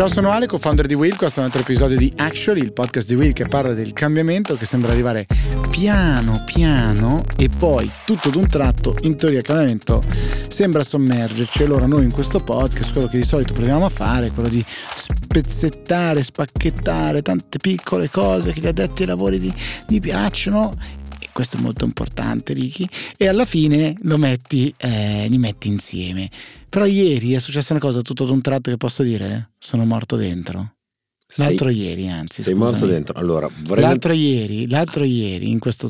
[0.00, 1.14] Ciao, sono Ale, co-founder di Will.
[1.14, 4.56] Questo è un altro episodio di Actually, il podcast di Will che parla del cambiamento
[4.56, 5.26] che sembra arrivare
[5.68, 10.02] piano piano e poi tutto d'un tratto, in teoria, il cambiamento
[10.48, 11.64] sembra sommergerci.
[11.64, 14.64] Allora, noi in questo podcast, quello che di solito proviamo a fare è quello di
[14.66, 19.54] spezzettare, spacchettare tante piccole cose che gli addetti ai lavori
[19.86, 20.74] gli piacciono
[21.32, 26.30] questo è molto importante Ricky, e alla fine lo metti, eh, li metti insieme.
[26.68, 30.16] Però ieri è successa una cosa tutto ad un tratto che posso dire, sono morto
[30.16, 30.74] dentro.
[31.36, 32.42] L'altro sei, ieri, anzi.
[32.42, 32.70] Sei scusami.
[32.70, 33.18] morto dentro.
[33.18, 33.84] Allora, vorrei...
[33.84, 35.88] L'altro ieri, l'altro ieri, in questo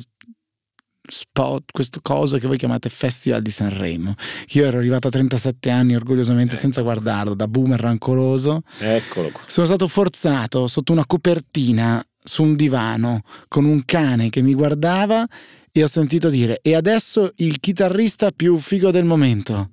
[1.11, 4.15] spot, questo cosa che voi chiamate Festival di Sanremo.
[4.51, 6.59] Io ero arrivato a 37 anni orgogliosamente eh.
[6.59, 8.63] senza guardarlo, da boomer rancoroso.
[8.79, 9.43] Eccolo qua.
[9.47, 15.27] Sono stato forzato sotto una copertina su un divano con un cane che mi guardava
[15.73, 19.71] e ho sentito dire e adesso il chitarrista più figo del momento.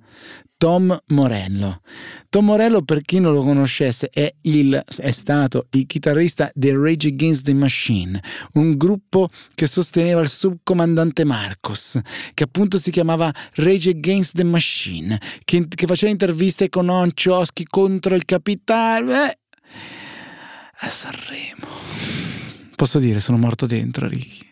[0.58, 1.82] Tom Morello.
[2.28, 7.08] Tom Morello, per chi non lo conoscesse, è, il, è, stato il chitarrista dei Rage
[7.08, 8.20] Against the Machine,
[8.54, 12.00] un gruppo che sosteneva il subcomandante Marcos,
[12.34, 18.16] che appunto si chiamava Rage Against the Machine, che, che faceva interviste con Oncioschi contro
[18.16, 19.30] il capitale.
[19.30, 19.38] Eh,
[20.80, 21.66] a Sanremo.
[22.76, 24.46] Posso dire, sono morto dentro, Ricky.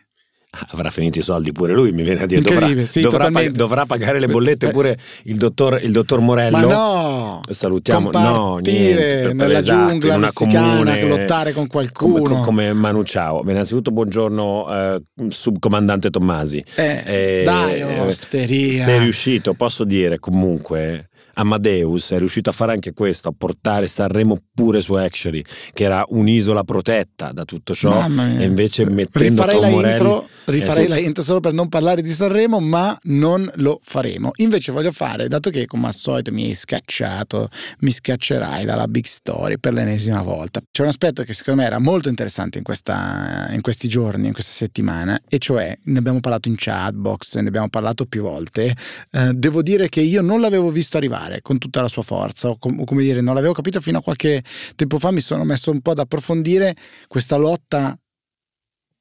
[0.68, 2.40] Avrà finito i soldi pure lui, mi viene a dire.
[2.40, 6.56] Dovrà, sì, dovrà, pag- dovrà, pagare le bollette pure il dottor, il dottor Morello.
[6.56, 7.40] Ma no!
[7.48, 8.10] Salutiamo.
[8.10, 9.34] No, niente.
[9.34, 12.40] nella esatto, giungla in una comune, lottare con qualcuno.
[12.40, 13.42] Come, come Manu Ciao.
[13.46, 16.64] Innanzitutto, buongiorno, eh, subcomandante Tommasi.
[16.74, 18.82] Eh, eh, dai, osteria.
[18.82, 24.38] Sei riuscito, posso dire comunque Amadeus è riuscito a fare anche questo, a portare Sanremo
[24.54, 25.42] pure su Actually,
[25.74, 30.28] che era un'isola protetta da tutto ciò, e invece mettendo rifarei Tom la Morelli, intro,
[30.46, 34.30] rifarei eh, la intro solo per non parlare di Sanremo, ma non lo faremo.
[34.36, 37.50] Invece voglio fare, dato che come al solito mi hai scacciato,
[37.80, 40.62] mi scaccerai dalla big story per l'ennesima volta.
[40.70, 44.32] C'è un aspetto che secondo me era molto interessante in, questa, in questi giorni, in
[44.32, 48.74] questa settimana, e cioè ne abbiamo parlato in chatbox, ne abbiamo parlato più volte.
[49.10, 52.50] Eh, devo dire che io non l'avevo visto arrivare fare con tutta la sua forza,
[52.50, 54.42] o, com- o come dire, non l'avevo capito fino a qualche
[54.74, 56.74] tempo fa, mi sono messo un po' ad approfondire
[57.08, 57.98] questa lotta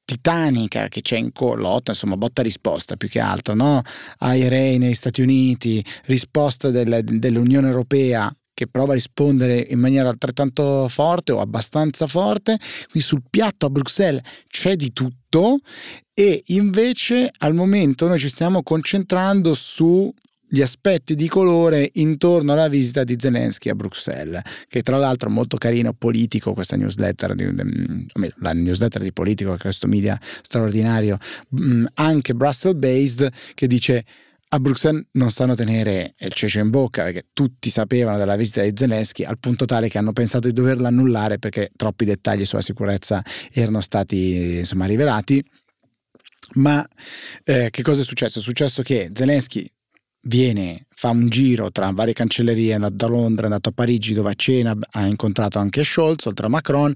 [0.04, 3.82] titanica che c'è in lotta, insomma, botta risposta più che altro, no?
[4.20, 10.88] IRA negli Stati Uniti, risposta del, dell'Unione Europea che prova a rispondere in maniera altrettanto
[10.88, 12.56] forte o abbastanza forte,
[12.88, 15.58] qui sul piatto a Bruxelles c'è di tutto
[16.14, 20.10] e invece al momento noi ci stiamo concentrando su
[20.48, 25.32] gli aspetti di colore intorno alla visita di Zelensky a Bruxelles, che tra l'altro è
[25.32, 31.16] molto carino, politico, questa newsletter, di, o meglio, la newsletter di politico, questo media straordinario,
[31.58, 34.04] mm, anche Brussels based, che dice
[34.48, 38.70] a Bruxelles non sanno tenere il cece in bocca perché tutti sapevano della visita di
[38.74, 43.22] Zelensky al punto tale che hanno pensato di doverla annullare perché troppi dettagli sulla sicurezza
[43.52, 45.44] erano stati insomma rivelati.
[46.54, 46.86] Ma
[47.42, 48.38] eh, che cosa è successo?
[48.38, 49.68] È successo che Zelensky
[50.26, 54.14] viene, fa un giro tra varie cancellerie, è andato da Londra, è andato a Parigi
[54.14, 56.94] dove a cena ha incontrato anche Scholz, oltre a Macron,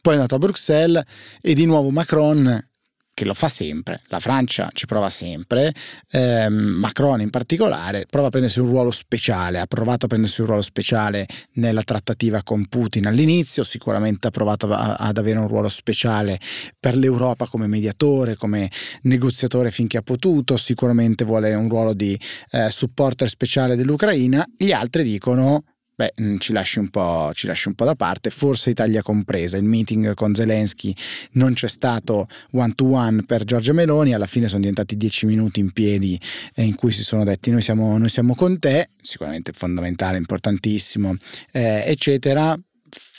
[0.00, 1.04] poi è andato a Bruxelles
[1.40, 2.70] e di nuovo Macron
[3.14, 5.72] che lo fa sempre, la Francia ci prova sempre,
[6.10, 10.46] eh, Macron in particolare prova a prendersi un ruolo speciale, ha provato a prendersi un
[10.46, 15.68] ruolo speciale nella trattativa con Putin all'inizio, sicuramente ha provato a, ad avere un ruolo
[15.68, 16.38] speciale
[16.80, 18.70] per l'Europa come mediatore, come
[19.02, 22.18] negoziatore finché ha potuto, sicuramente vuole un ruolo di
[22.50, 25.64] eh, supporter speciale dell'Ucraina, gli altri dicono
[26.02, 29.56] beh, mm, ci lasci, un po', ci lasci un po' da parte, forse Italia compresa.
[29.56, 30.94] Il meeting con Zelensky
[31.32, 35.60] non c'è stato one to one per Giorgia Meloni, alla fine sono diventati dieci minuti
[35.60, 36.20] in piedi
[36.54, 41.14] eh, in cui si sono detti noi siamo, noi siamo con te, sicuramente fondamentale, importantissimo,
[41.52, 42.58] eh, eccetera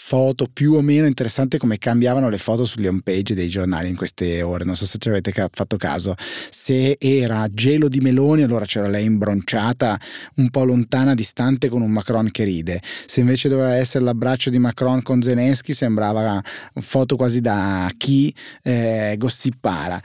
[0.05, 3.95] foto più o meno interessante come cambiavano le foto sulle home page dei giornali in
[3.95, 4.65] queste ore.
[4.65, 6.13] Non so se ci avete fatto caso.
[6.49, 9.97] Se era gelo di Meloni, allora c'era lei imbronciata,
[10.35, 12.81] un po' lontana, distante, con un Macron che ride.
[13.05, 16.43] Se invece doveva essere l'abbraccio di Macron con Zelensky, sembrava
[16.81, 20.01] foto quasi da chi eh, gossipara.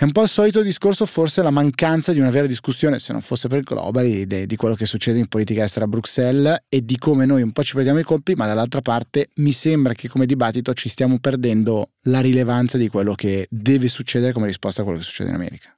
[0.00, 3.20] È un po' il solito discorso, forse la mancanza di una vera discussione, se non
[3.20, 6.96] fosse per Global, di, di, quello che succede in politica estera a Bruxelles e di
[6.96, 10.24] come noi un po' ci prendiamo i colpi, ma dall'altra parte mi sembra che come
[10.24, 15.00] dibattito ci stiamo perdendo la rilevanza di quello che deve succedere come risposta a quello
[15.00, 15.74] che succede in America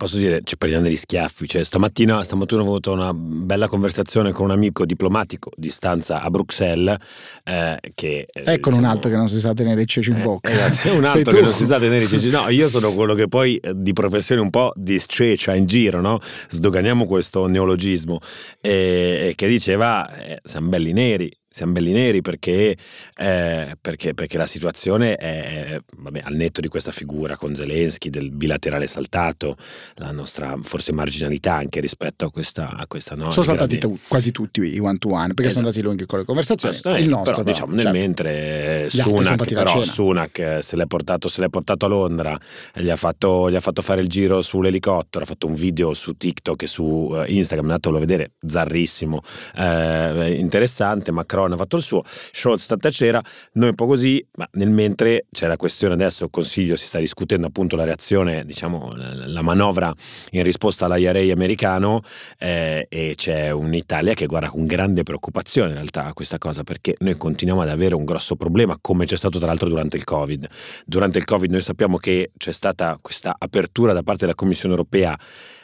[0.00, 1.46] posso dire, ci prendiamo degli schiaffi.
[1.46, 6.30] Cioè, stamattina, stamattina ho avuto una bella conversazione con un amico diplomatico di stanza a
[6.30, 6.96] Bruxelles.
[7.44, 10.22] Eh, che, ecco diciamo, un altro che non si sa tenere i ceci in eh,
[10.22, 10.48] bocca.
[10.50, 12.28] Eh, un altro che non si sa tenere i ceci.
[12.40, 16.18] No, io sono quello che poi eh, di professione un po' discecia in giro, no?
[16.48, 18.20] Sdoganiamo questo neologismo.
[18.62, 22.76] E, che diceva: eh, siamo belli neri siamo belli neri perché,
[23.16, 28.30] eh, perché, perché, la situazione è, vabbè, al netto di questa figura con Zelensky, del
[28.30, 29.56] bilaterale saltato,
[29.96, 34.00] la nostra forse marginalità anche rispetto a questa, a questa no, Sono saltati grandi...
[34.06, 35.54] quasi tutti i one to one perché esatto.
[35.54, 37.02] sono andati lunghi con le conversazioni.
[37.02, 37.98] Il nostro, però, diciamo, nel certo.
[37.98, 42.38] mentre Sunak, però, Sunak eh, se l'è, portato, se l'è portato a Londra,
[42.74, 46.16] gli ha, fatto, gli ha fatto fare il giro sull'elicottero, ha fatto un video su
[46.16, 49.20] TikTok e su uh, Instagram, andatelo a vedere, zarrissimo,
[49.56, 51.10] eh, interessante.
[51.10, 53.20] Macron Macron ha fatto il suo, Scholz tacera,
[53.54, 56.98] noi un po' così, ma nel mentre c'è la questione adesso, il Consiglio si sta
[56.98, 59.92] discutendo appunto la reazione, diciamo la manovra
[60.30, 62.02] in risposta all'IRA americano
[62.38, 66.94] eh, e c'è un'Italia che guarda con grande preoccupazione in realtà a questa cosa perché
[66.98, 70.48] noi continuiamo ad avere un grosso problema come c'è stato tra l'altro durante il Covid.
[70.84, 75.18] Durante il Covid noi sappiamo che c'è stata questa apertura da parte della Commissione europea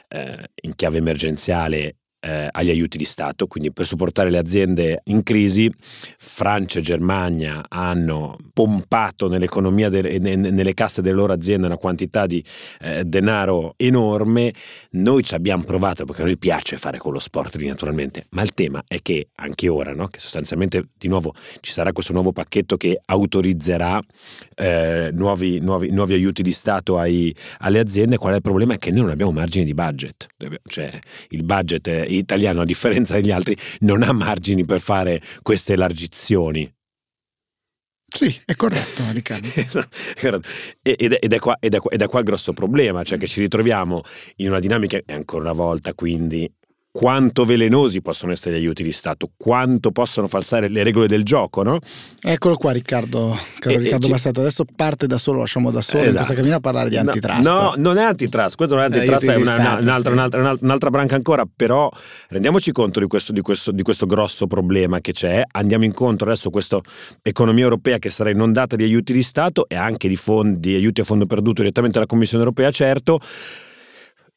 [0.08, 1.96] eh, in chiave emergenziale
[2.26, 5.73] eh, agli aiuti di Stato, quindi per supportare le aziende in crisi,
[6.19, 12.43] Francia e Germania hanno pompato nell'economia, delle, nelle casse delle loro aziende una quantità di
[12.81, 14.52] eh, denaro enorme,
[14.93, 18.43] noi ci abbiamo provato perché a noi piace fare con lo sport lì naturalmente, ma
[18.43, 22.32] il tema è che anche ora, no, che sostanzialmente di nuovo ci sarà questo nuovo
[22.32, 24.00] pacchetto che autorizzerà
[24.56, 28.75] eh, nuovi, nuovi, nuovi, aiuti di Stato ai, alle aziende, qual è il problema?
[28.75, 30.26] È che noi non abbiamo margini di budget,
[30.64, 30.90] cioè
[31.28, 36.72] il budget italiano, a differenza degli altri, non ha margini per fare queste elargizioni.
[38.08, 39.46] Sì, è corretto Riccardo.
[40.82, 43.18] ed, è, ed, è qua, ed, è qua, ed è qua il grosso problema, cioè
[43.18, 44.02] che ci ritroviamo
[44.36, 46.50] in una dinamica, e ancora una volta quindi
[46.96, 51.62] quanto velenosi possono essere gli aiuti di Stato, quanto possono falsare le regole del gioco,
[51.62, 51.78] no?
[52.22, 56.16] Eccolo qua Riccardo, caro e, Riccardo Bassato, adesso parte da solo, lasciamo da solo esatto.
[56.16, 57.43] questa cammina a parlare di antitrust.
[57.43, 60.16] No, no, non è antitrust, questo non è antitrust, eh, è una, Stato, un'altra, sì.
[60.16, 61.90] un'altra, un'altra, branca ancora, però
[62.31, 66.49] rendiamoci conto di questo, di, questo, di questo grosso problema che c'è, andiamo incontro adesso
[66.49, 66.81] a questa
[67.20, 71.04] economia europea che sarà inondata di aiuti di Stato e anche di fondi, aiuti a
[71.04, 73.20] fondo perduto direttamente dalla Commissione europea, certo,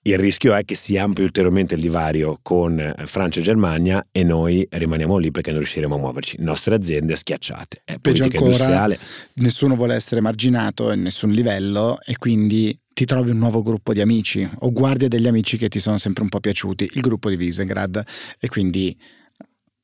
[0.02, 4.24] il rischio è che si ampli ulteriormente il divario con eh, Francia e Germania e
[4.24, 6.38] noi rimaniamo lì perché non riusciremo a muoverci.
[6.40, 7.82] Nostre aziende schiacciate.
[7.84, 9.00] È Peggio ancora, industriale.
[9.36, 14.02] nessuno vuole essere marginato in nessun livello e quindi ti trovi un nuovo gruppo di
[14.02, 17.36] amici o guardi degli amici che ti sono sempre un po' piaciuti, il gruppo di
[17.36, 18.04] Visegrad
[18.40, 18.98] e quindi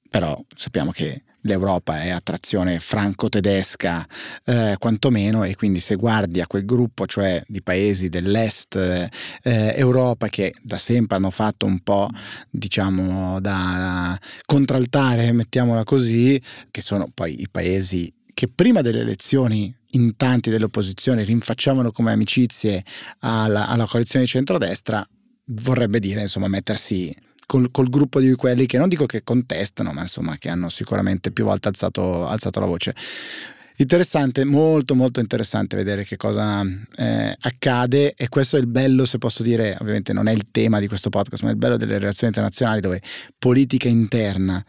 [0.09, 4.05] però sappiamo che l'Europa è attrazione franco-tedesca
[4.45, 9.09] eh, quantomeno e quindi se guardi a quel gruppo, cioè di paesi dell'est eh,
[9.75, 12.09] Europa che da sempre hanno fatto un po'
[12.49, 20.17] diciamo da contraltare, mettiamola così, che sono poi i paesi che prima delle elezioni in
[20.17, 22.83] tanti dell'opposizione rinfacciavano come amicizie
[23.19, 25.07] alla, alla coalizione di centrodestra,
[25.45, 27.15] vorrebbe dire insomma mettersi
[27.45, 31.31] col, col, gruppo di quelli che non dico che contestano, ma insomma che hanno sicuramente
[31.31, 32.95] più volte alzato, alzato la voce.
[33.77, 36.63] Interessante, molto molto interessante vedere che cosa
[36.95, 40.79] eh, accade e questo è il bello, se posso dire, ovviamente non è il tema
[40.79, 43.01] di questo podcast, ma è il bello delle relazioni internazionali dove
[43.37, 44.63] politica interna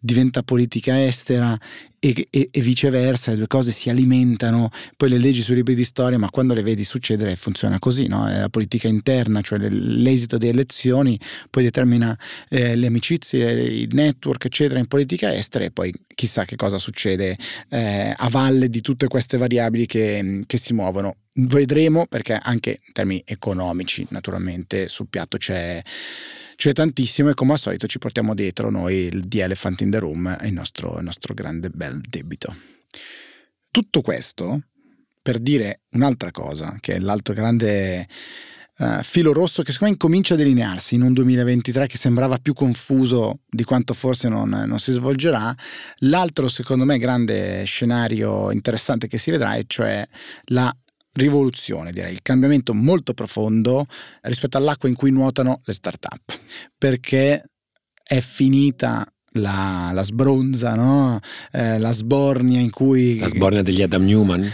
[0.00, 1.56] diventa politica estera
[2.00, 5.84] e, e, e, viceversa, le due cose si alimentano, poi le leggi sui libri di
[5.84, 8.28] storia, ma quando le vedi succedere funziona così, no?
[8.28, 11.18] La politica interna, cioè l'esito delle elezioni
[11.50, 12.16] poi determina
[12.48, 17.36] eh, le amicizie, i network, eccetera, in politica estera e poi chissà che cosa succede
[17.70, 21.16] eh, a valle di tutte queste variabili che, che si muovono.
[21.34, 25.82] Vedremo perché anche in termini economici, naturalmente, sul piatto c'è
[26.58, 30.36] c'è tantissimo e come al solito ci portiamo dietro noi The Elephant in the Room
[30.42, 32.54] il nostro, il nostro grande bel debito.
[33.70, 34.62] Tutto questo
[35.22, 38.08] per dire un'altra cosa, che è l'altro grande
[38.78, 42.54] uh, filo rosso che secondo me incomincia a delinearsi in un 2023 che sembrava più
[42.54, 45.54] confuso di quanto forse non, non si svolgerà.
[45.98, 50.06] L'altro, secondo me, grande scenario interessante che si vedrà è cioè
[50.46, 50.74] la
[51.12, 53.86] rivoluzione, direi, il cambiamento molto profondo
[54.22, 56.38] rispetto all'acqua in cui nuotano le start-up,
[56.78, 57.42] perché
[58.02, 61.18] è finita la, la sbronza, no?
[61.52, 63.18] eh, la sbornia in cui...
[63.18, 64.50] La sbornia degli Adam Newman?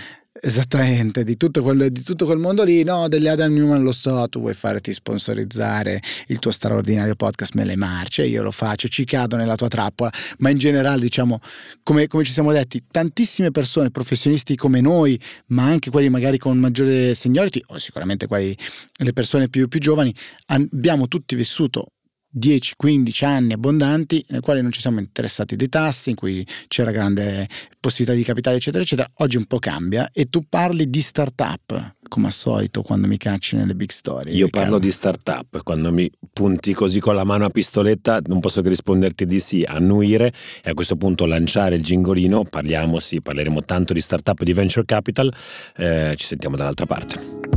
[0.46, 4.28] Esattamente, di tutto, quel, di tutto, quel, mondo lì, no, degli Adam Newman lo so,
[4.28, 9.04] tu vuoi farti sponsorizzare il tuo straordinario podcast Me le marce, io lo faccio, ci
[9.04, 11.38] cado nella tua trappola, ma in generale diciamo,
[11.82, 16.58] come, come ci siamo detti, tantissime persone, professionisti come noi, ma anche quelli magari con
[16.58, 18.54] maggiore seniority, o sicuramente quelli,
[18.98, 20.14] le persone più, più giovani,
[20.48, 21.93] abbiamo tutti vissuto
[22.38, 27.48] 10-15 anni abbondanti nel quale non ci siamo interessati dei tassi, in cui c'era grande
[27.80, 29.08] possibilità di capitale, eccetera, eccetera.
[29.18, 33.56] Oggi un po' cambia e tu parli di startup, come al solito, quando mi cacci
[33.56, 34.34] nelle big story.
[34.34, 38.62] Io parlo di startup, quando mi punti così con la mano a pistoletta, non posso
[38.62, 42.44] che risponderti di sì, annuire e a questo punto lanciare il gingolino.
[42.44, 45.32] Parliamo, sì, parleremo tanto di startup e di venture capital.
[45.76, 47.53] Eh, ci sentiamo dall'altra parte.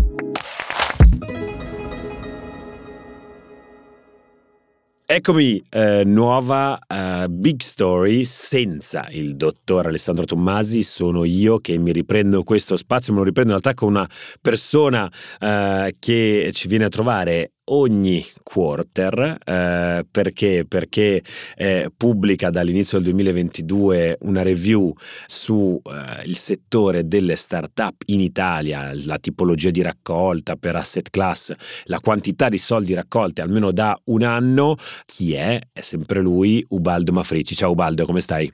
[5.10, 11.94] Eccomi, eh, nuova uh, big story senza il dottor Alessandro Tommasi, sono io che mi
[11.94, 14.10] riprendo questo spazio, me lo riprendo in realtà con una
[14.42, 21.22] persona uh, che ci viene a trovare ogni quarter eh, perché, perché
[21.56, 24.94] eh, pubblica dall'inizio del 2022 una review
[25.26, 31.54] sul eh, settore delle start-up in Italia, la tipologia di raccolta per asset class,
[31.86, 34.76] la quantità di soldi raccolti almeno da un anno.
[35.06, 35.60] Chi è?
[35.72, 37.56] È sempre lui, Ubaldo Mafrici.
[37.56, 38.52] Ciao Ubaldo, come stai?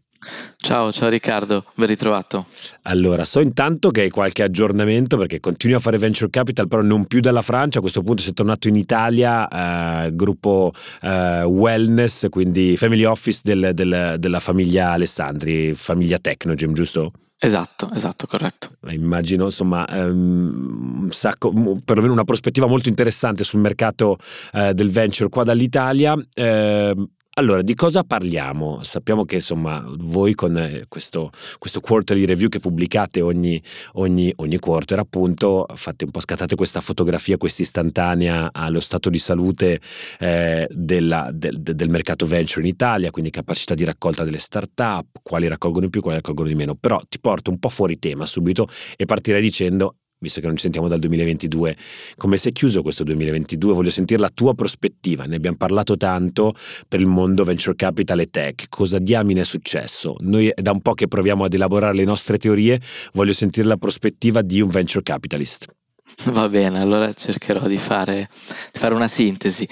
[0.58, 2.46] Ciao, ciao Riccardo, ben ritrovato.
[2.84, 7.06] Allora, so intanto che hai qualche aggiornamento perché continui a fare venture capital, però non
[7.06, 12.78] più dalla Francia, a questo punto sei tornato in Italia, eh, gruppo eh, wellness, quindi
[12.78, 17.12] family office del, del, della famiglia Alessandri, famiglia Technogem, giusto?
[17.44, 18.70] Esatto, esatto, corretto.
[18.88, 21.52] Immagino, insomma, um, un sacco,
[21.84, 24.18] perlomeno una prospettiva molto interessante sul mercato
[24.54, 26.14] uh, del venture qua dall'Italia.
[26.14, 28.84] Uh, allora, di cosa parliamo?
[28.84, 33.60] Sappiamo che insomma voi con eh, questo, questo quarterly review che pubblicate ogni,
[33.94, 39.18] ogni, ogni, quarter, appunto, fate un po' scattate questa fotografia, questa istantanea allo stato di
[39.18, 39.82] salute
[40.20, 45.48] eh, della, del, del, mercato venture in Italia, quindi capacità di raccolta delle start-up, quali
[45.48, 46.76] raccolgono di più, quali raccolgono di meno.
[46.76, 50.64] Però ti porto un po' fuori tema subito e partirei dicendo visto che non ci
[50.64, 51.76] sentiamo dal 2022,
[52.16, 53.74] come si è chiuso questo 2022?
[53.74, 56.56] Voglio sentire la tua prospettiva, ne abbiamo parlato tanto
[56.88, 60.16] per il mondo venture capital e tech, cosa diamine è successo?
[60.22, 62.80] Noi è da un po' che proviamo ad elaborare le nostre teorie,
[63.14, 65.68] voglio sentire la prospettiva di un venture capitalist.
[66.32, 68.30] Va bene, allora cercherò di fare,
[68.72, 69.68] di fare una sintesi.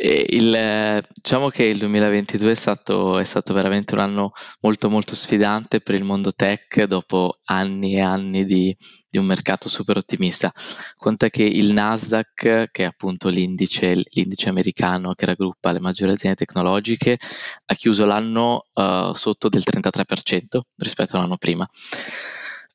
[0.00, 5.80] Il, diciamo che il 2022 è stato, è stato, veramente un anno molto molto sfidante
[5.80, 8.76] per il mondo tech dopo anni e anni di,
[9.08, 10.52] di un mercato super ottimista.
[10.94, 16.44] Conta che il Nasdaq, che è appunto l'indice, l'indice americano che raggruppa le maggiori aziende
[16.44, 17.18] tecnologiche,
[17.64, 21.68] ha chiuso l'anno uh, sotto del 33% rispetto all'anno prima.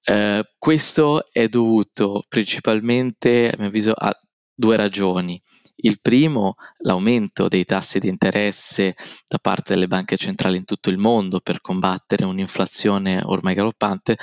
[0.06, 4.14] Uh, questo è dovuto principalmente, a mio avviso, a
[4.54, 5.42] due ragioni.
[5.78, 8.96] Il primo, l'aumento dei tassi di interesse
[9.28, 14.18] da parte delle banche centrali in tutto il mondo per combattere un'inflazione ormai galoppante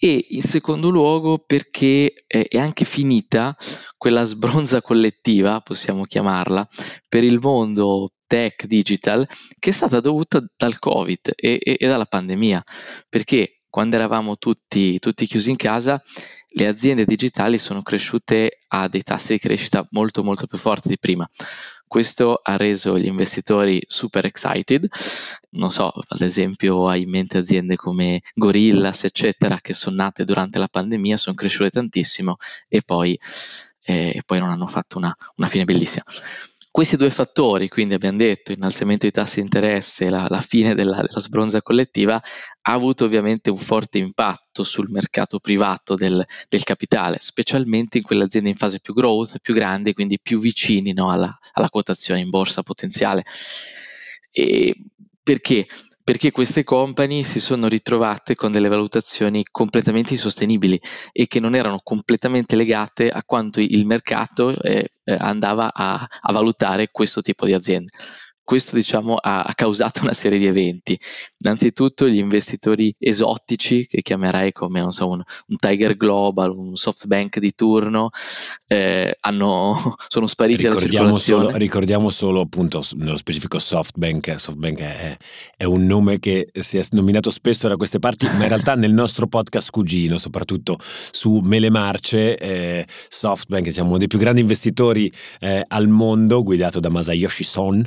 [0.00, 3.56] e in secondo luogo perché è anche finita
[3.96, 6.68] quella sbronza collettiva, possiamo chiamarla,
[7.08, 9.26] per il mondo tech digital
[9.58, 12.62] che è stata dovuta dal Covid e, e, e dalla pandemia,
[13.08, 16.02] perché quando eravamo tutti, tutti chiusi in casa
[16.52, 20.98] le aziende digitali sono cresciute a dei tassi di crescita molto molto più forti di
[20.98, 21.28] prima.
[21.86, 24.86] Questo ha reso gli investitori super excited.
[25.50, 30.58] Non so, ad esempio hai in mente aziende come Gorillas, eccetera, che sono nate durante
[30.58, 32.36] la pandemia, sono cresciute tantissimo
[32.68, 33.18] e poi,
[33.84, 36.04] eh, poi non hanno fatto una, una fine bellissima.
[36.70, 40.74] Questi due fattori, quindi abbiamo detto innalzamento dei tassi di interesse e la, la, fine
[40.74, 46.62] della, della, sbronza collettiva, ha avuto ovviamente un forte impatto sul mercato privato del, del
[46.62, 51.10] capitale, specialmente in quelle aziende in fase più growth, più grandi, quindi più vicini no,
[51.10, 53.24] alla, alla quotazione in borsa potenziale.
[54.30, 54.76] E
[55.22, 55.66] perché?
[56.08, 60.80] Perché queste company si sono ritrovate con delle valutazioni completamente insostenibili
[61.12, 66.32] e che non erano completamente legate a quanto il mercato eh, eh andava a, a
[66.32, 67.90] valutare questo tipo di aziende
[68.48, 70.98] questo diciamo, ha, ha, causato una serie di eventi.
[71.40, 77.54] Innanzitutto gli investitori esotici, che chiamerei come so, un, un, Tiger Global, un SoftBank di
[77.54, 78.08] turno,
[78.66, 85.16] eh, hanno, sono spariti ricordiamo solo, ricordiamo solo appunto nello specifico SoftBank, SoftBank è,
[85.54, 88.94] è, un nome che si è nominato spesso da queste parti, ma in realtà nel
[88.94, 95.12] nostro podcast cugino, soprattutto su Mele Marce, eh, SoftBank siamo uno dei più grandi investitori
[95.38, 97.84] eh, al mondo, guidato da Masayoshi Son,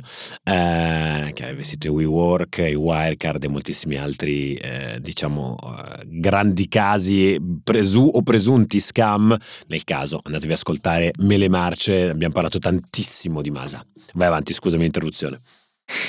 [0.52, 6.68] eh, che ha investito i WeWork, i Wirecard e moltissimi altri, eh, diciamo, eh, grandi
[6.68, 9.36] casi presu- o presunti scam.
[9.68, 13.84] Nel caso, andatevi ad ascoltare Mele Marce, abbiamo parlato tantissimo di Masa.
[14.14, 15.40] Vai avanti, scusami l'interruzione.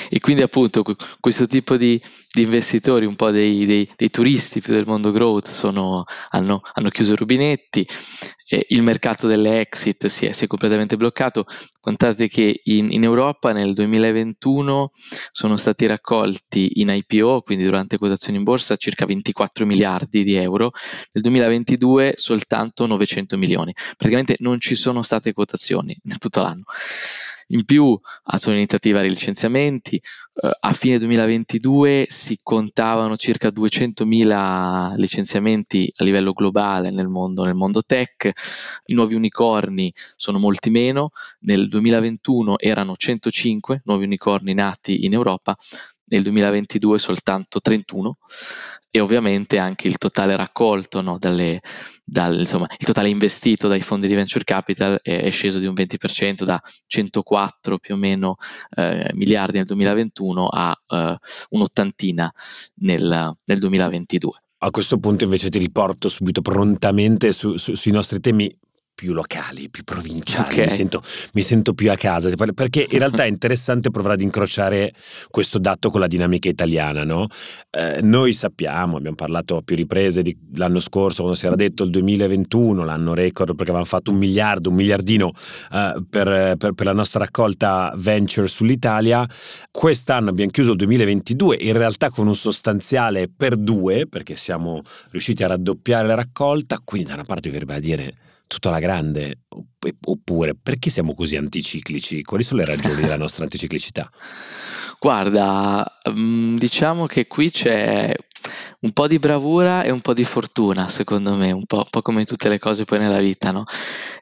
[0.08, 0.84] E quindi appunto
[1.20, 2.00] questo tipo di,
[2.32, 6.88] di investitori, un po' dei, dei, dei, turisti più del mondo growth, sono, hanno, hanno,
[6.90, 7.86] chiuso i rubinetti,
[8.48, 11.46] eh, il mercato delle exit si è, si è completamente bloccato.
[11.80, 14.92] Contate che in, in, Europa nel 2021
[15.32, 20.70] sono stati raccolti in IPO, quindi durante quotazioni in borsa, circa 24 miliardi di euro,
[21.12, 23.74] nel 2022 soltanto 900 milioni.
[23.96, 26.64] Praticamente non ci sono state quotazioni tutto l'anno.
[27.48, 27.98] In più
[28.38, 36.32] sono iniziati vari licenziamenti, eh, a fine 2022 si contavano circa 200.000 licenziamenti a livello
[36.32, 38.30] globale nel mondo, nel mondo tech,
[38.86, 41.10] i nuovi unicorni sono molti meno,
[41.40, 45.56] nel 2021 erano 105 nuovi unicorni nati in Europa,
[46.06, 48.18] nel 2022 soltanto 31
[48.90, 51.60] e ovviamente anche il totale raccolto no, dalle,
[52.04, 55.74] dal, insomma, il totale investito dai fondi di venture capital è, è sceso di un
[55.74, 58.36] 20% da 104 più o meno
[58.76, 61.16] eh, miliardi nel 2021 a eh,
[61.50, 62.32] un'ottantina
[62.76, 64.32] nel, nel 2022.
[64.58, 68.54] A questo punto invece ti riporto subito prontamente su, su, sui nostri temi
[68.94, 70.64] più locali, più provinciali, okay.
[70.66, 74.92] mi, sento, mi, sento, più a casa, perché in realtà è interessante provare ad incrociare
[75.30, 77.04] questo dato con la dinamica italiana.
[77.04, 77.26] No?
[77.70, 81.82] Eh, noi sappiamo, abbiamo parlato a più riprese di, l'anno scorso, quando si era detto
[81.82, 85.32] il 2021, l'anno record, perché avevamo fatto un miliardo, un miliardino
[85.72, 89.28] eh, per, per, per, la nostra raccolta venture sull'Italia.
[89.70, 95.42] Quest'anno abbiamo chiuso il 2022, in realtà con un sostanziale per due, perché siamo riusciti
[95.42, 98.14] a raddoppiare la raccolta, quindi da una parte verrebbe a dire
[98.46, 99.42] tutta la grande?
[100.06, 102.22] Oppure perché siamo così anticiclici?
[102.22, 104.10] Quali sono le ragioni della nostra anticiclicità?
[104.98, 108.14] Guarda, mm, diciamo che qui c'è
[108.84, 112.02] un po' di bravura e un po' di fortuna, secondo me, un po', un po
[112.02, 113.62] come tutte le cose poi nella vita, no?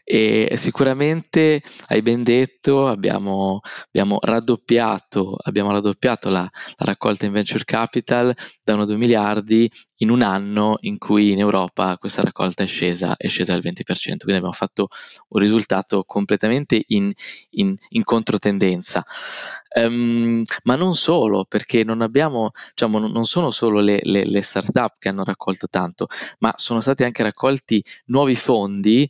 [0.04, 7.64] E sicuramente, hai ben detto, abbiamo, abbiamo raddoppiato, abbiamo raddoppiato la, la, raccolta in venture
[7.64, 12.66] capital da 1 2 miliardi in un anno in cui in Europa questa raccolta è
[12.66, 14.88] scesa, è scesa del 20%, quindi abbiamo fatto
[15.28, 17.12] un risultato completamente in,
[17.50, 19.04] in, in controtendenza.
[19.75, 24.99] Um, ma non solo, perché non abbiamo, diciamo, non sono solo le, le, le start-up
[24.99, 26.06] che hanno raccolto tanto,
[26.40, 29.09] ma sono stati anche raccolti nuovi fondi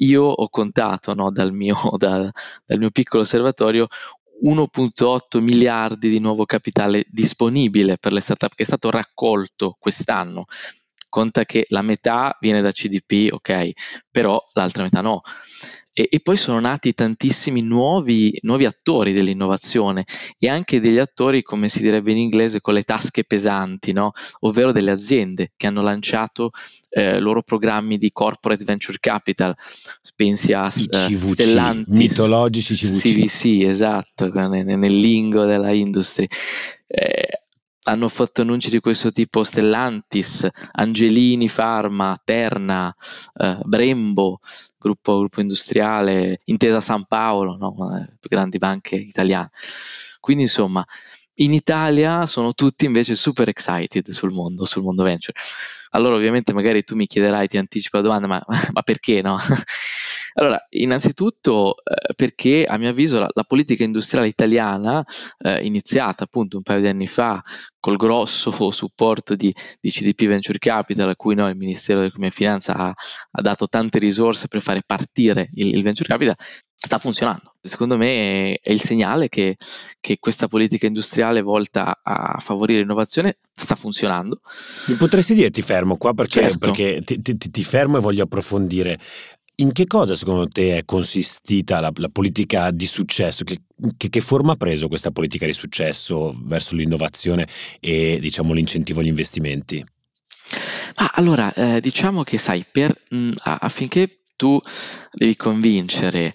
[0.00, 2.30] io ho contato no, dal, mio, da,
[2.64, 3.86] dal mio piccolo osservatorio
[4.44, 10.44] 1.8 miliardi di nuovo capitale disponibile per le startup che è stato raccolto quest'anno.
[11.08, 13.70] Conta che la metà viene da CDP, ok,
[14.10, 15.22] però l'altra metà no.
[15.98, 20.04] E, e poi sono nati tantissimi nuovi, nuovi, attori dell'innovazione
[20.38, 24.12] e anche degli attori, come si direbbe in inglese, con le tasche pesanti, no?
[24.40, 26.52] ovvero delle aziende che hanno lanciato
[26.90, 29.56] eh, loro programmi di corporate venture capital.
[30.14, 33.00] Pensi a CVC, Stellantis, mitologici CVC.
[33.00, 36.28] CVC, esatto, nel, nel lingo della industria.
[36.86, 37.42] Eh,
[37.88, 42.94] hanno fatto annunci di questo tipo Stellantis, Angelini Pharma, Terna,
[43.34, 44.40] eh, Brembo,
[44.78, 47.74] gruppo, gruppo, industriale, Intesa San Paolo, no?
[47.90, 49.50] le più grandi banche italiane.
[50.20, 50.84] Quindi insomma,
[51.40, 55.38] in Italia sono tutti invece super excited sul mondo, sul mondo venture.
[55.90, 59.38] Allora ovviamente magari tu mi chiederai, ti anticipo la domanda, ma, ma perché no?
[60.38, 65.04] Allora, innanzitutto eh, perché a mio avviso la, la politica industriale italiana,
[65.38, 67.42] eh, iniziata appunto un paio di anni fa
[67.80, 72.36] col grosso supporto di, di CDP Venture Capital, a cui no, il Ministero dell'Economia e
[72.36, 76.36] Finanza ha, ha, dato tante risorse per fare partire il, il Venture Capital,
[76.80, 77.54] sta funzionando.
[77.60, 79.56] Secondo me è, il segnale che,
[79.98, 84.40] che, questa politica industriale volta a favorire l'innovazione sta funzionando.
[84.86, 86.58] Mi potresti dire, ti fermo qua perché, certo.
[86.58, 88.98] perché ti, ti, ti, fermo e voglio approfondire.
[89.60, 93.42] In che cosa secondo te è consistita la, la politica di successo?
[93.42, 93.62] Che,
[93.96, 97.48] che, che, forma ha preso questa politica di successo verso l'innovazione
[97.80, 99.84] e diciamo, l'incentivo agli investimenti?
[100.94, 104.58] Ah, allora, eh, diciamo che sai, per, mh, affinché tu
[105.12, 106.32] devi convincere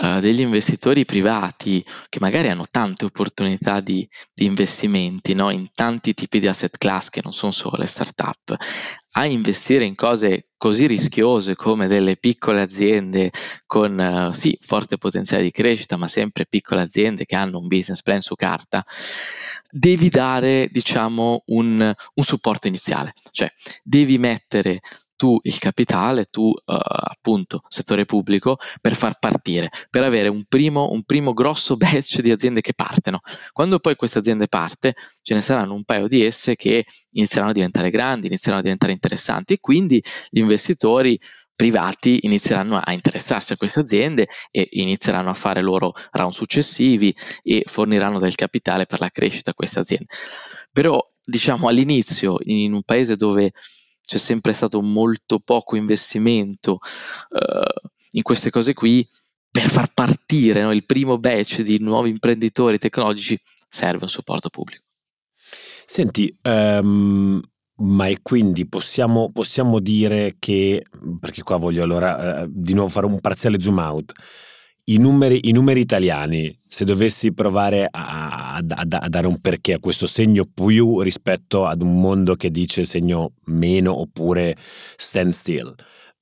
[0.00, 5.50] uh, degli investitori privati che magari hanno tante opportunità di, di investimenti no?
[5.50, 8.56] in tanti tipi di asset class che non sono solo le start-up,
[9.16, 13.30] a investire in cose così rischiose come delle piccole aziende
[13.66, 18.02] con uh, sì, forte potenziale di crescita, ma sempre piccole aziende che hanno un business
[18.02, 18.84] plan su carta,
[19.70, 23.48] devi dare, diciamo, un, un supporto iniziale, cioè
[23.82, 24.80] devi mettere
[25.16, 30.90] tu il capitale, tu uh, appunto settore pubblico, per far partire, per avere un primo,
[30.90, 33.20] un primo grosso batch di aziende che partono.
[33.52, 37.54] Quando poi queste aziende parte, ce ne saranno un paio di esse che inizieranno a
[37.54, 41.18] diventare grandi, inizieranno a diventare interessanti e quindi gli investitori
[41.56, 47.62] privati inizieranno a interessarsi a queste aziende e inizieranno a fare loro round successivi e
[47.64, 50.06] forniranno del capitale per la crescita a queste aziende.
[50.72, 53.52] Però diciamo all'inizio in un paese dove
[54.04, 56.80] c'è sempre stato molto poco investimento
[57.30, 59.08] uh, in queste cose qui,
[59.50, 63.38] per far partire no, il primo batch di nuovi imprenditori tecnologici
[63.68, 64.82] serve un supporto pubblico.
[65.86, 67.40] Senti, um,
[67.76, 70.84] ma e quindi possiamo, possiamo, dire che,
[71.20, 74.12] perché qua voglio allora uh, di nuovo fare un parziale zoom out,
[74.86, 79.78] i numeri, i numeri italiani, se dovessi provare a, a, a, dare un perché a
[79.80, 84.56] questo segno più rispetto ad un mondo che dice segno meno oppure
[84.96, 85.74] stand still,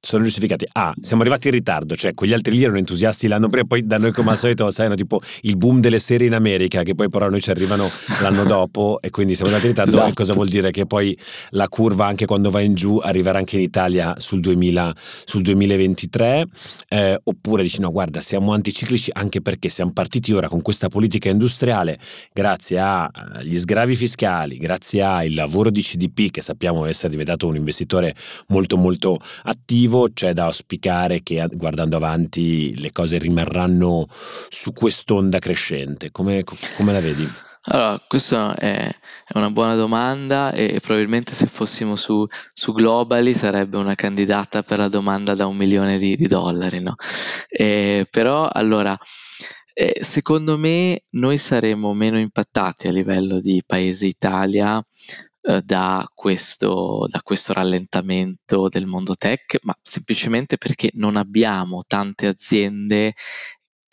[0.05, 0.67] sono giustificati.
[0.73, 3.99] Ah, siamo arrivati in ritardo, cioè quegli altri lì erano entusiasti l'anno prima, poi da
[3.99, 7.31] noi come al solito sai, tipo il boom delle serie in America, che poi però
[7.31, 7.89] noi ci arrivano
[8.21, 9.99] l'anno dopo e quindi siamo arrivati in ritardo.
[9.99, 10.11] Esatto.
[10.11, 10.73] E cosa vuol dire?
[10.73, 11.17] Che poi
[11.51, 14.93] la curva anche quando va in giù arriverà anche in Italia sul, 2000,
[15.25, 16.47] sul 2023?
[16.89, 21.29] Eh, oppure dici no, guarda, siamo anticiclici anche perché siamo partiti ora con questa politica
[21.29, 21.97] industriale
[22.33, 28.17] grazie agli sgravi fiscali, grazie al lavoro di CDP che sappiamo essere diventato un investitore
[28.49, 35.39] molto molto attivo positivo, c'è da auspicare che guardando avanti le cose rimarranno su quest'onda
[35.39, 36.11] crescente.
[36.11, 36.45] Come,
[36.77, 37.29] come la vedi?
[37.67, 38.91] Allora, questa è,
[39.35, 44.89] una buona domanda e probabilmente se fossimo su, su Globally sarebbe una candidata per la
[44.89, 46.95] domanda da un milione di, di dollari, no?
[47.49, 48.99] E, però, allora,
[49.75, 57.07] eh, secondo me noi saremo meno impattati a livello di paese Italia eh, da, questo,
[57.09, 63.15] da questo rallentamento del mondo tech, ma semplicemente perché non abbiamo tante aziende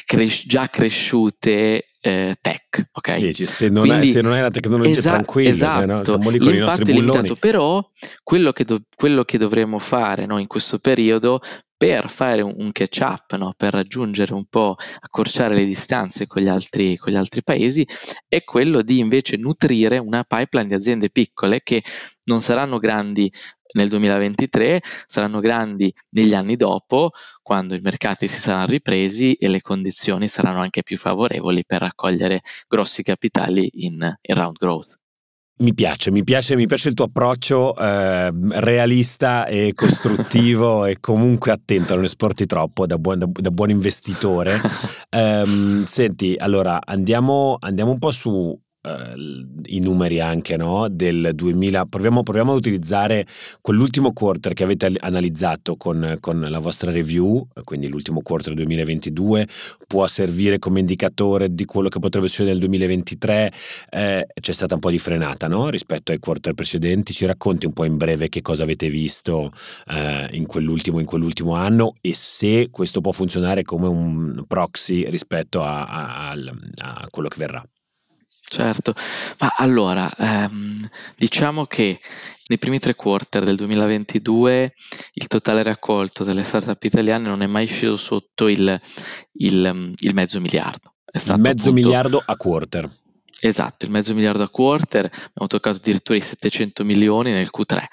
[0.05, 3.17] cres- già cresciute eh, tech, ok?
[3.17, 5.77] Dici, se, non Quindi, è, se non è la tecnologia esa- tranquilla, esatto.
[5.79, 6.03] cioè, no?
[6.03, 7.05] siamo lì con i nostri bulloni.
[7.07, 7.91] Limitato, però
[8.23, 11.41] quello che, do- quello che dovremmo fare no, in questo periodo
[11.79, 13.53] per fare un, catch up, no?
[13.55, 17.87] per raggiungere un po', accorciare le distanze con gli, altri, con gli altri paesi,
[18.27, 21.81] è quello di invece nutrire una pipeline di aziende piccole che
[22.25, 23.31] non saranno grandi
[23.75, 27.11] nel 2023, saranno grandi negli anni dopo,
[27.41, 32.41] quando i mercati si saranno ripresi e le condizioni saranno anche più favorevoli per raccogliere
[32.67, 34.97] grossi capitali in, in round growth.
[35.61, 41.51] Mi piace, mi piace, mi piace il tuo approccio eh, realista e costruttivo e comunque
[41.51, 44.57] attento, non esporti troppo da buon, da, da buon investitore.
[45.11, 50.87] um, senti, allora andiamo, andiamo un po' su i numeri anche no?
[50.87, 53.25] del 2000 proviamo, proviamo, ad utilizzare
[53.59, 59.47] quell'ultimo quarter che avete analizzato con, con, la vostra review quindi l'ultimo quarter 2022
[59.85, 63.51] può servire come indicatore di quello che potrebbe succedere nel 2023
[63.89, 65.67] eh, c'è stata un po' di frenata no?
[65.69, 69.51] rispetto ai quarter precedenti ci racconti un po' in breve che cosa avete visto
[69.89, 75.63] eh, in, quell'ultimo, in quell'ultimo anno e se questo può funzionare come un proxy rispetto
[75.63, 77.61] a, a, a quello che verrà
[78.49, 78.95] Certo,
[79.37, 81.99] ma allora, ehm, diciamo che
[82.47, 84.73] nei primi tre quarter del 2022
[85.13, 88.81] il totale raccolto delle startup italiane non è mai sceso sotto il,
[89.33, 90.95] il, il mezzo miliardo.
[91.05, 92.89] È stato il mezzo appunto, miliardo a quarter.
[93.39, 97.83] Esatto, il mezzo miliardo a quarter, abbiamo toccato addirittura i 700 milioni nel Q3.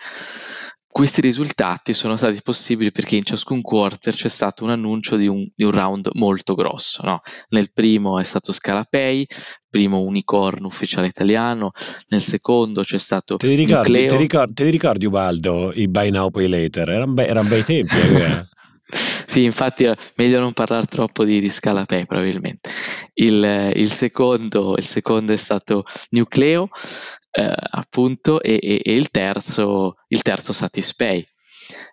[0.96, 5.46] Questi risultati sono stati possibili perché in ciascun quarter c'è stato un annuncio di un,
[5.54, 7.02] di un round molto grosso.
[7.04, 7.20] No?
[7.50, 9.26] Nel primo è stato Scalapay,
[9.68, 11.72] primo unicorno ufficiale italiano,
[12.09, 16.09] nel secondo c'è stato te li ricordi, te, ricordi, te li ricordi Ubaldo, i buy
[16.09, 16.88] now pay later?
[16.88, 17.94] Erano bei, eran bei tempi.
[17.94, 18.46] Eh?
[19.26, 22.70] sì, infatti è meglio non parlare troppo di, di Scalapay probabilmente.
[23.12, 29.96] Il, il, secondo, il secondo è stato Nucleo, eh, appunto, e, e, e, il terzo,
[30.09, 31.25] il terzo Satispay.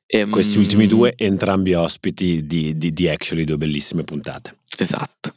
[0.06, 4.58] E, Questi ultimi due, entrambi ospiti di, di, di Actually, due bellissime puntate.
[4.78, 5.34] Esatto.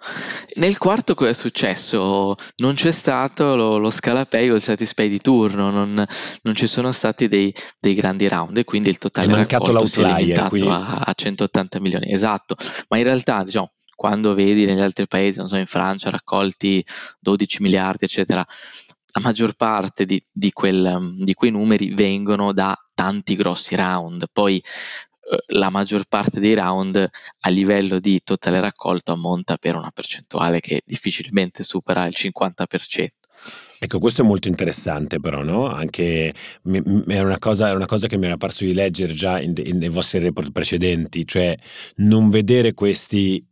[0.55, 2.35] Nel quarto cosa è successo?
[2.57, 6.07] Non c'è stato lo, lo Scalapay o il Satispay di turno, non,
[6.43, 10.49] non ci sono stati dei, dei, grandi round e quindi il totale è è limitato
[10.49, 10.69] quindi...
[10.69, 12.13] a, a 180 milioni.
[12.13, 12.57] Esatto,
[12.89, 16.85] ma in realtà diciamo, quando vedi negli altri paesi, non so, in Francia raccolti
[17.19, 18.47] 12 miliardi, eccetera,
[19.17, 24.59] la maggior parte di, di, quel, di, quei numeri vengono da tanti grossi round, poi
[24.59, 26.97] eh, la maggior parte dei round
[27.41, 33.07] a livello di totale raccolto ammonta per una percentuale che difficilmente supera il 50%.
[33.79, 35.67] Ecco, questo è molto interessante però, no?
[35.67, 39.55] Anche è una, cosa, è una cosa che mi era parso di leggere già in,
[39.65, 41.57] in, nei vostri report precedenti, cioè
[41.97, 43.47] non vedere questi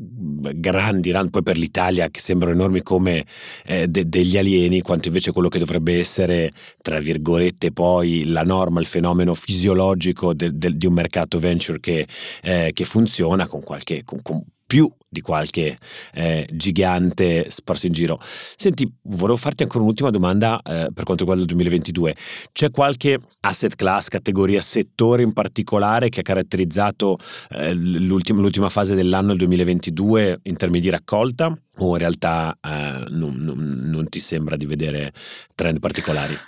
[0.00, 3.24] grandi, poi per l'Italia che sembrano enormi come
[3.66, 8.80] eh, de- degli alieni, quanto invece quello che dovrebbe essere, tra virgolette, poi la norma,
[8.80, 12.06] il fenomeno fisiologico de- de- di un mercato venture che,
[12.42, 14.02] eh, che funziona con qualche...
[14.04, 15.76] Con, con più di qualche
[16.14, 18.20] eh, gigante sparso in giro.
[18.22, 22.14] Senti, volevo farti ancora un'ultima domanda eh, per quanto riguarda il 2022.
[22.52, 28.94] C'è qualche asset class, categoria, settore in particolare che ha caratterizzato eh, l'ultima, l'ultima, fase
[28.94, 31.52] dell'anno, il 2022, in termini di raccolta?
[31.78, 35.12] O in realtà eh, non, non, non ti sembra di vedere
[35.56, 36.38] trend particolari?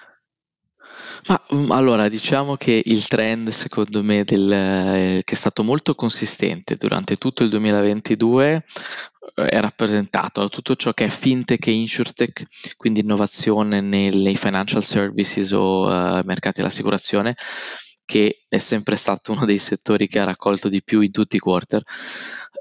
[1.26, 5.94] Ma mm, allora, diciamo che il trend secondo me del, eh, che è stato molto
[5.94, 8.64] consistente durante tutto il 2022
[9.37, 12.44] eh, è rappresentato da tutto ciò che è fintech e insurtech,
[12.76, 17.37] quindi innovazione nei financial services o uh, mercati dell'assicurazione,
[18.04, 21.38] che è sempre stato uno dei settori che ha raccolto di più in tutti i
[21.38, 21.82] quarter.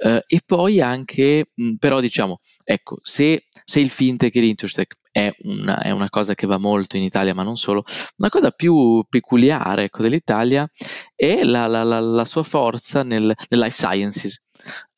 [0.03, 5.00] Uh, e poi anche, mh, mm, però diciamo, ecco, se, se il fintech e l'insurtech
[5.11, 7.83] è una, è una, cosa che va molto in Italia, ma non solo.
[8.17, 10.67] Una cosa più peculiare ecco, dell'Italia
[11.15, 14.49] è la, la, la, la sua forza nel, nel life sciences.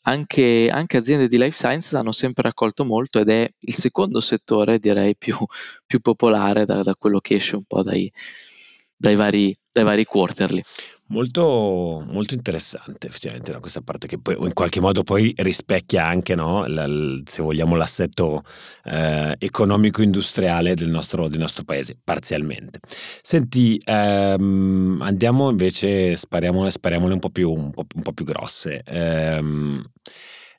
[0.05, 4.77] Anche, anche, aziende di life sciences hanno sempre raccolto molto ed è il secondo settore,
[4.77, 5.35] direi, più,
[5.85, 8.11] più popolare da, da, quello che esce un po' dai,
[8.95, 10.61] dai, vari, dai vari quarterly.
[11.07, 13.59] Molto, molto interessante effettivamente no?
[13.59, 16.65] questa parte che poi in qualche modo poi rispecchia anche, no?
[16.65, 18.41] L- se vogliamo, l'assetto
[18.85, 22.79] eh, economico-industriale del nostro, del nostro, paese, parzialmente.
[23.21, 28.81] Senti, ehm, andiamo invece, spariamole, spariamole un, po più, un, po', un po' più grosse.
[28.85, 29.83] Ehm,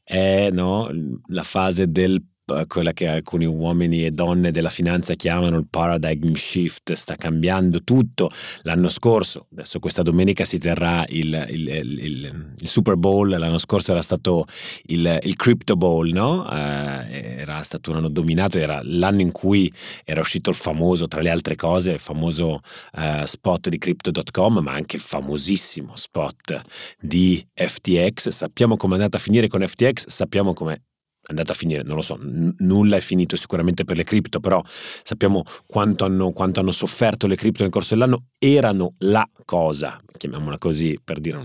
[0.05, 0.89] è no,
[1.29, 2.23] la fase del
[2.67, 8.31] quella che alcuni uomini e donne della finanza chiamano il paradigm shift, sta cambiando tutto.
[8.63, 13.93] L'anno scorso, adesso questa domenica si terrà il, il, il, il Super Bowl, l'anno scorso
[13.93, 14.45] era stato
[14.87, 16.51] il, Crypto Bowl, no?
[16.51, 19.73] Eh, era stato un anno dominato, era l'anno in cui
[20.05, 22.61] era uscito il famoso, tra le altre cose, il famoso
[22.97, 26.61] eh, spot di Crypto.com, ma anche il famosissimo spot
[27.01, 28.29] di FTX.
[28.29, 30.83] Sappiamo come è andata a finire con FTX, sappiamo come
[31.29, 34.63] andata a finire, non lo so, n- nulla è finito sicuramente per le cripto, però
[34.67, 40.59] sappiamo quanto hanno, quanto hanno, sofferto le cripto nel corso dell'anno, erano la cosa, chiamiamola
[40.59, 41.41] così per, dire,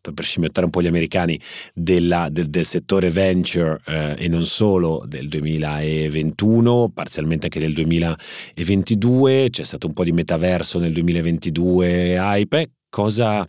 [0.00, 1.40] per, scimmiottare un po' gli americani,
[1.72, 9.48] della, del, del, settore venture eh, e non solo del 2021, parzialmente anche del 2022,
[9.50, 13.46] c'è stato un po' di metaverso nel 2022 hype, cosa,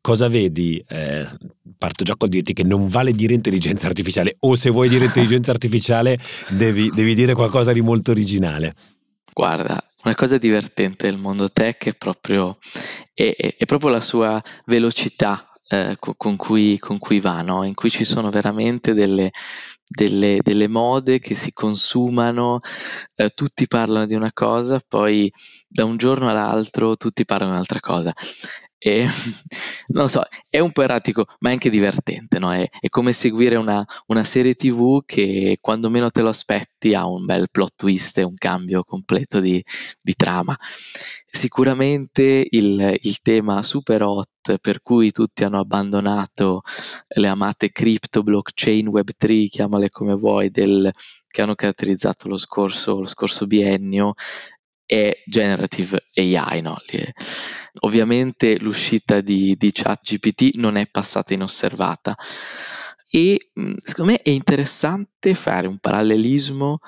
[0.00, 0.82] cosa vedi?
[0.88, 1.26] Eh,
[1.76, 5.50] parto già col dirti che non vale dire intelligenza artificiale o se vuoi dire intelligenza
[5.52, 6.18] artificiale
[6.50, 8.74] devi, devi dire qualcosa di molto originale.
[9.32, 12.58] Guarda, una cosa divertente del mondo tech è proprio,
[13.14, 17.64] è, è proprio la sua velocità eh, con, cui, con, cui, va, no?
[17.64, 19.30] in cui ci sono veramente delle,
[19.88, 22.58] delle, delle mode che si consumano,
[23.14, 25.32] eh, tutti parlano di una cosa, poi
[25.66, 28.12] da un giorno all'altro tutti parlano di un'altra cosa.
[28.84, 29.06] E
[29.94, 32.52] non so, è un po' erratico, ma è anche divertente, no?
[32.52, 37.06] È, è come seguire una, una, serie TV che quando meno te lo aspetti ha
[37.06, 39.64] un bel plot twist e un cambio completo di,
[40.00, 40.58] di trama.
[41.24, 46.62] Sicuramente il, il, tema super hot per cui tutti hanno abbandonato
[47.06, 50.92] le amate crypto, blockchain, web3, chiamale come vuoi, del,
[51.28, 54.14] che hanno caratterizzato lo scorso, lo scorso biennio,
[54.84, 56.60] è generative AI.
[56.60, 56.76] No?
[57.80, 62.14] Ovviamente l'uscita di, di ChatGPT non è passata inosservata
[63.14, 66.78] e mm, secondo me è interessante fare un parallelismo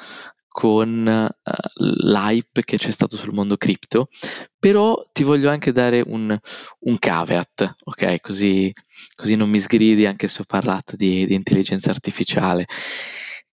[0.48, 4.08] con uh, l'hype che c'è stato sul mondo cripto,
[4.56, 6.38] però ti voglio anche dare un,
[6.78, 8.20] un caveat, ok?
[8.20, 8.70] Così,
[9.16, 12.66] così, non mi sgridi anche se ho parlato di, di intelligenza artificiale.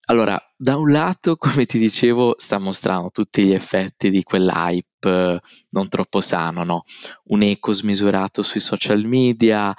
[0.06, 5.40] Allora, da un lato, come ti dicevo, sta mostrando tutti gli effetti di quell'hype eh,
[5.70, 6.84] non troppo sano, no?
[7.26, 9.74] Un eco smisurato sui social media,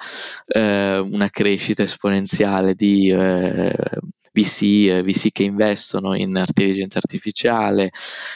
[0.47, 3.75] eh, una crescita esponenziale di eh,
[4.33, 7.91] VC, eh, VC che investono in intelligenza artificiale,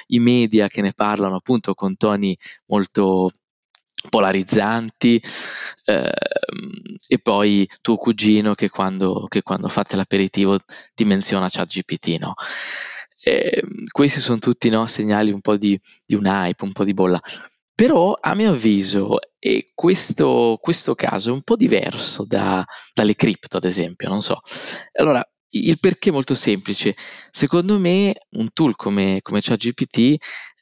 [0.08, 3.30] i media che ne parlano appunto con toni molto
[4.10, 5.22] polarizzanti
[5.86, 6.12] eh,
[7.08, 10.58] e poi tuo cugino che quando, che quando fate l'aperitivo
[10.94, 12.34] ti menziona ChatGPT, no?
[13.24, 16.94] Eh, questi sono tutti no, segnali un po' di, di un hype, un po' di
[16.94, 17.20] bolla.
[17.76, 23.58] Però a mio avviso e questo, questo caso è un po' diverso da, dalle cripto,
[23.58, 24.40] ad esempio, non so.
[24.94, 26.96] Allora, il perché è molto semplice.
[27.30, 30.16] Secondo me un tool come, come ChatGPT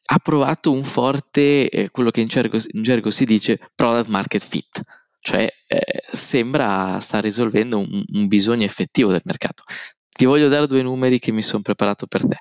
[0.07, 4.43] ha provato un forte, eh, quello che in gergo, in gergo, si dice product market
[4.43, 4.81] fit.
[5.19, 9.63] cioè eh, sembra sta risolvendo un, un bisogno effettivo del mercato.
[10.09, 12.37] Ti voglio dare due numeri che mi sono preparato per te.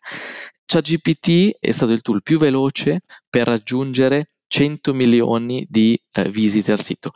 [0.66, 6.81] ChatGPT è stato il tool più veloce per raggiungere 100 milioni di eh, visite al
[6.81, 7.12] sito.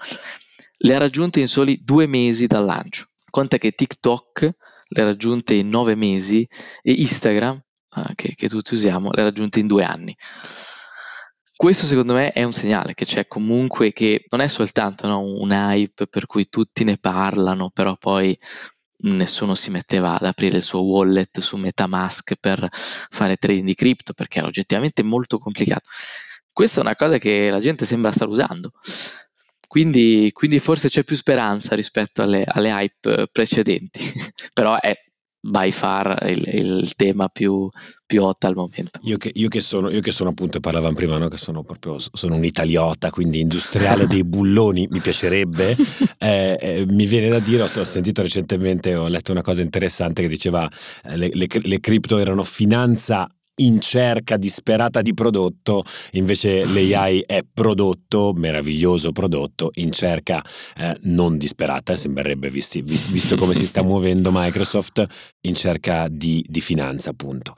[0.78, 3.06] Le ha raggiunte in soli due mesi dal lancio.
[3.30, 4.40] Conta che TikTok
[4.88, 6.48] le ha raggiunte in nove mesi
[6.82, 7.60] e Instagram,
[8.06, 10.16] eh, che, che tutti usiamo, le ha raggiunte in due anni.
[11.54, 15.50] Questo secondo me è un segnale che c'è comunque che non è soltanto no, un
[15.50, 18.38] hype per cui tutti ne parlano, però poi
[19.00, 24.12] nessuno si metteva ad aprire il suo wallet su Metamask per fare trading di cripto
[24.12, 25.90] perché era oggettivamente molto complicato.
[26.52, 28.72] Questa è una cosa che la gente sembra star usando.
[29.66, 34.00] Quindi, quindi forse c'è più speranza rispetto alle, alle hype precedenti,
[34.54, 34.94] però è
[35.48, 37.68] by far il, il tema più,
[38.06, 39.00] più, hot al momento.
[39.02, 41.28] Io che, io che, sono, io che sono appunto, parlavamo prima, no?
[41.28, 45.76] che sono proprio sono un italiota, quindi industriale dei bulloni, mi piacerebbe.
[46.20, 50.22] Eh, eh, mi viene da dire, ho, ho, sentito recentemente, ho letto una cosa interessante
[50.22, 50.68] che diceva
[51.04, 57.42] eh, le, le, le cripto erano finanza in cerca disperata di prodotto, invece l'AI è
[57.50, 60.44] prodotto, meraviglioso prodotto, in cerca
[60.76, 65.04] eh, non disperata, sembrerebbe visti, visto, visto come si sta muovendo Microsoft,
[65.42, 67.54] in cerca di, di finanza appunto.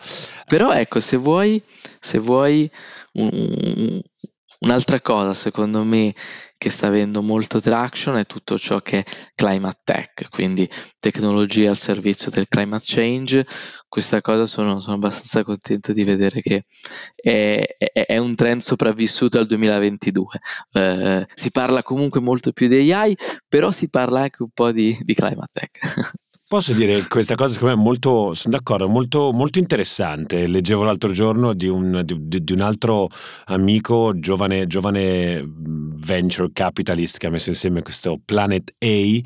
[0.46, 1.62] Però ecco, se vuoi,
[1.98, 2.70] se vuoi
[3.12, 4.00] un,
[4.60, 6.14] un'altra cosa secondo me
[6.60, 10.68] che sta avendo molto traction è tutto ciò che è climate tech, quindi
[10.98, 13.46] tecnologie al servizio del climate change.
[13.88, 16.66] Questa cosa sono, sono abbastanza contento di vedere che
[17.14, 20.38] è, è, è un trend sopravvissuto al 2022.
[20.72, 23.16] Eh, si parla comunque molto più di AI,
[23.48, 25.78] però si parla anche un po' di, di climate tech.
[26.52, 30.48] Posso dire questa cosa, secondo me, molto, sono d'accordo, molto, molto interessante.
[30.48, 33.08] Leggevo l'altro giorno di un, di, di un altro
[33.44, 39.22] amico, giovane, giovane, venture capitalist, che ha messo insieme questo Planet A, eh,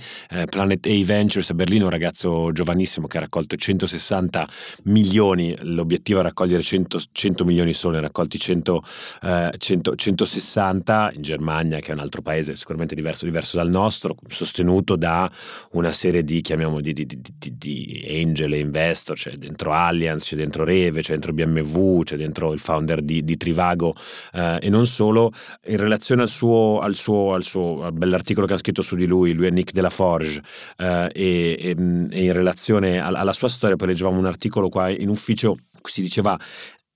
[0.50, 4.46] Planet A Ventures a Berlino, un ragazzo giovanissimo che ha raccolto 160
[4.82, 8.84] milioni, l'obiettivo è raccogliere 100, 100 milioni solo, ne ha raccolti 100,
[9.22, 14.14] eh, 100, 160 in Germania, che è un altro paese sicuramente diverso, diverso dal nostro,
[14.28, 15.30] sostenuto da
[15.70, 20.37] una serie di, chiamiamo, di, di di, di, angel e investor, c'è dentro Allianz, c'è
[20.37, 23.94] dentro Reve, c'è dentro BMW, c'è dentro il founder di, di Trivago
[24.33, 25.31] eh, e non solo,
[25.66, 29.07] in relazione al suo, al suo, al suo al bell'articolo che ha scritto su di
[29.07, 30.42] lui, lui è Nick Delaforge
[30.79, 31.77] eh, e, e,
[32.11, 36.38] e, in relazione alla sua storia, poi leggevamo un articolo qua in ufficio, si diceva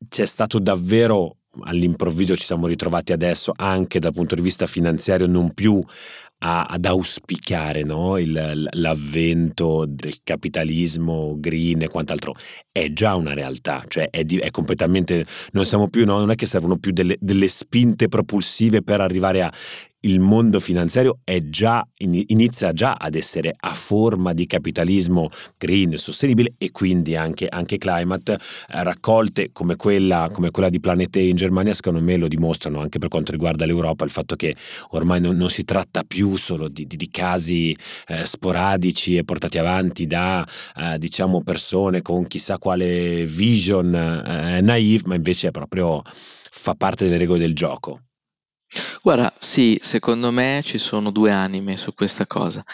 [0.09, 5.53] c'è stato davvero all'improvviso ci siamo ritrovati adesso anche dal punto di vista finanziario non
[5.55, 5.83] più
[6.41, 8.19] a, ad auspicare no?
[8.19, 12.35] Il, l'avvento del capitalismo green e quant'altro
[12.71, 16.19] è già una realtà, cioè è, di, è completamente, non siamo più, no?
[16.19, 19.53] non è che servono più delle, delle spinte propulsive per arrivare a
[20.01, 26.71] il mondo finanziario già, inizia già ad essere a forma di capitalismo green, sostenibile e
[26.71, 28.35] quindi anche, anche climate.
[28.35, 32.99] Eh, raccolte come quella, come quella di Planete in Germania, secondo me lo dimostrano anche
[32.99, 34.55] per quanto riguarda l'Europa, il fatto che
[34.91, 39.59] ormai non, non si tratta più solo di, di, di casi eh, sporadici e portati
[39.59, 46.75] avanti da eh, diciamo persone con chissà quale vision eh, naive, ma invece proprio fa
[46.75, 48.08] parte delle regole del gioco.
[49.03, 52.65] Guarda, sì, secondo me ci sono due anime su questa cosa.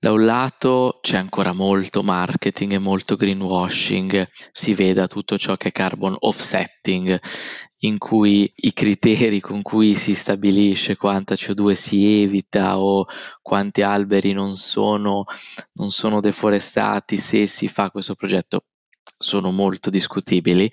[0.00, 5.68] Da un lato c'è ancora molto marketing e molto greenwashing, si veda tutto ciò che
[5.68, 7.18] è carbon offsetting,
[7.78, 13.06] in cui i criteri con cui si stabilisce quanta CO2 si evita o
[13.42, 15.24] quanti alberi non sono,
[15.74, 18.64] non sono deforestati se si fa questo progetto
[19.18, 20.70] sono molto discutibili.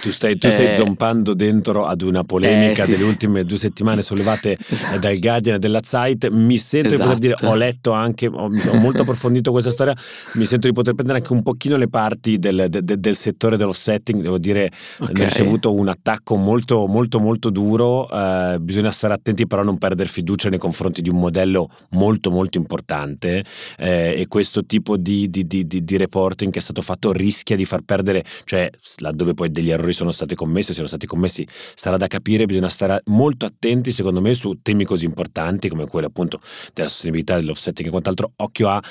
[0.00, 3.58] Tu stai, tu stai eh, zompando dentro ad una polemica eh, sì, delle ultime due
[3.58, 4.98] settimane sollevate esatto.
[4.98, 6.28] dal Guardian e della Zeit.
[6.30, 7.02] Mi sento esatto.
[7.02, 9.94] di poter dire, ho letto anche, ho, ho, molto approfondito questa storia,
[10.34, 13.58] mi sento di poter prendere anche un pochino le parti del, de, de, del settore
[13.58, 14.22] dell'offsetting.
[14.22, 15.22] Devo dire, okay.
[15.22, 18.10] ho ricevuto un attacco molto, molto, molto duro.
[18.10, 22.30] Eh, bisogna stare attenti, però, a non perdere fiducia nei confronti di un modello molto,
[22.30, 23.44] molto importante.
[23.76, 27.64] Eh, e questo tipo di, di, di, di reporting che è stato fatto rischia di
[27.74, 32.06] far perdere, cioè laddove poi degli errori sono stati commessi, siano stati commessi, sarà da
[32.06, 36.40] capire, bisogna stare molto attenti secondo me su temi così importanti come quello appunto
[36.72, 38.82] della sostenibilità, dell'offsetting e quant'altro, occhio a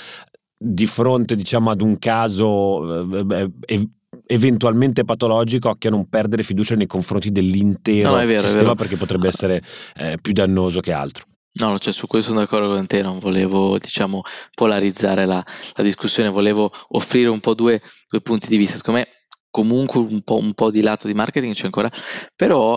[0.66, 3.90] di fronte diciamo ad un caso eh, eh,
[4.28, 9.28] eventualmente patologico, occhio a non perdere fiducia nei confronti dell'intero no, vero, sistema perché potrebbe
[9.28, 9.62] essere
[9.96, 11.26] eh, più dannoso che altro.
[11.56, 14.22] No, cioè su questo sono d'accordo con te, non volevo diciamo
[14.56, 18.78] polarizzare la, la discussione, volevo offrire un po' due, due punti di vista.
[18.78, 19.08] Secondo me
[19.52, 21.92] comunque un po', un po', di lato di marketing c'è ancora,
[22.36, 22.76] però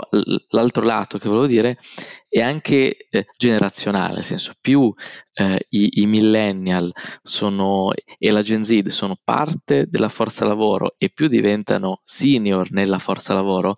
[0.50, 1.78] l'altro lato che volevo dire
[2.28, 4.92] è anche eh, generazionale, nel senso più
[5.32, 11.08] eh, i, i, millennial sono, e la Gen Z sono parte della forza lavoro e
[11.08, 13.76] più diventano senior nella forza lavoro,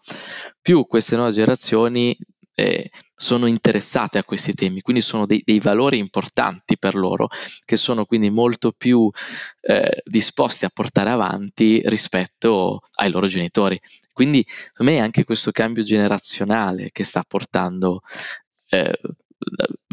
[0.60, 2.18] più queste nuove generazioni
[2.58, 7.28] eh, sono interessate a questi temi, quindi sono dei, dei, valori importanti per loro,
[7.64, 9.08] che sono quindi molto più
[9.60, 13.80] eh, disposti a portare avanti rispetto ai loro genitori.
[14.12, 18.00] Quindi per me è anche questo cambio generazionale che sta portando
[18.70, 18.98] eh,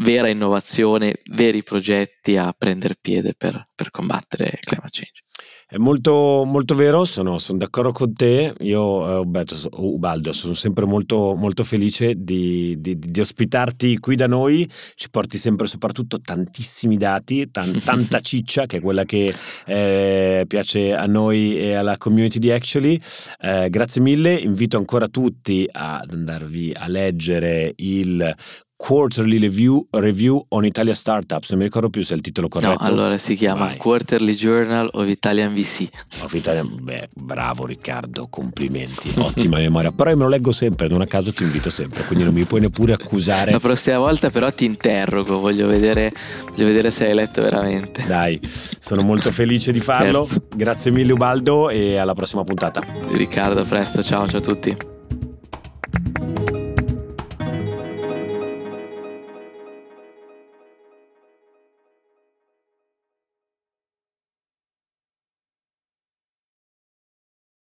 [0.02, 5.22] vera innovazione, veri progetti a prendere piede per, per combattere il climate change.
[5.68, 8.54] È molto, molto vero, sono, sono, d'accordo con te.
[8.60, 14.28] Io, eh, Uberto, Ubaldo, sono sempre molto, molto felice di, di, di, ospitarti qui da
[14.28, 14.64] noi.
[14.94, 19.34] Ci porti sempre soprattutto tantissimi dati, tan, tanta ciccia, che è quella che
[19.66, 23.00] eh, piace a noi e alla community di Actually.
[23.40, 28.34] Eh, grazie mille, invito ancora tutti ad andarvi a leggere il
[28.78, 32.82] Quarterly Review, Review on Italia Startups, non mi ricordo più se è il titolo corretto.
[32.82, 33.78] No, allora si chiama Vai.
[33.78, 35.88] Quarterly Journal of Italian VC.
[36.20, 39.92] Of Italian, beh, bravo Riccardo, complimenti, ottima memoria.
[39.92, 42.44] Però io me lo leggo sempre, non a caso ti invito sempre, quindi non mi
[42.44, 43.50] puoi neppure accusare.
[43.50, 46.12] La prossima volta però ti interrogo, voglio vedere,
[46.50, 48.04] voglio vedere se hai letto veramente.
[48.06, 50.22] Dai, sono molto felice di farlo.
[50.26, 50.54] Certo.
[50.54, 52.84] Grazie mille Ubaldo e alla prossima puntata.
[53.10, 54.94] Riccardo, presto, ciao, ciao a tutti.